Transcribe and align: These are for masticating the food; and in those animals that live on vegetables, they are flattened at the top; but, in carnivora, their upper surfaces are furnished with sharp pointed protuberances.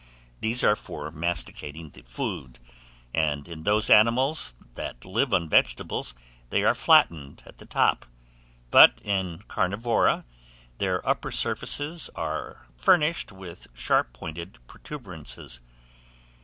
These 0.39 0.63
are 0.63 0.75
for 0.75 1.11
masticating 1.11 1.91
the 1.91 2.01
food; 2.01 2.57
and 3.13 3.47
in 3.47 3.65
those 3.65 3.87
animals 3.91 4.55
that 4.73 5.05
live 5.05 5.31
on 5.31 5.47
vegetables, 5.47 6.15
they 6.49 6.63
are 6.63 6.73
flattened 6.73 7.43
at 7.45 7.59
the 7.59 7.67
top; 7.67 8.07
but, 8.71 8.99
in 9.03 9.43
carnivora, 9.47 10.25
their 10.79 11.07
upper 11.07 11.29
surfaces 11.29 12.09
are 12.15 12.65
furnished 12.75 13.31
with 13.31 13.67
sharp 13.75 14.11
pointed 14.11 14.57
protuberances. 14.65 15.59